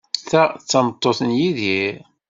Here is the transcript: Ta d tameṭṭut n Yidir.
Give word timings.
Ta 0.29 0.43
d 0.61 0.63
tameṭṭut 0.69 1.19
n 1.23 1.29
Yidir. 1.39 1.95